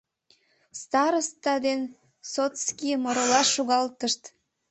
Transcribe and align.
Староста 0.81 1.55
ден 1.65 1.81
сотскийым 2.31 3.03
оролаш 3.09 3.47
шогалтышт. 3.55 4.21